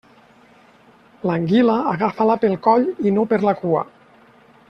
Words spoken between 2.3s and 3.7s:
pel coll i no per la